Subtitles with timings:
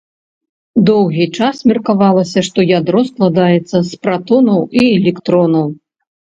[0.87, 5.67] Доўгі час меркавалася, што ядро складаецца з пратонаў і электронаў.